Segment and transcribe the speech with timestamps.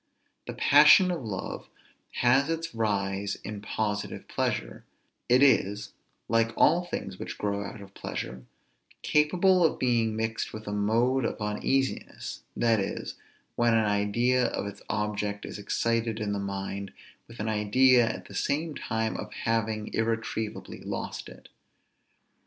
[0.47, 1.69] The passion of love
[2.25, 4.83] has its rise in positive pleasure;
[5.29, 5.93] it is,
[6.27, 8.43] like all things which grow out of pleasure,
[9.03, 13.13] capable of being mixed with a mode of uneasiness, that is,
[13.55, 16.91] when an idea of its object is excited in the mind
[17.27, 21.47] with an idea at the same time of having irretrievably lost it.